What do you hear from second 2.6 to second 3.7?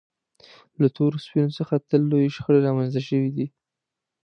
رامنځته شوې دي.